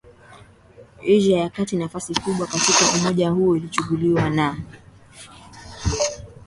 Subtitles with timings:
[1.01, 4.57] Asia ya Kati Nafasi kubwa katika umoja huo ilichukuliwa na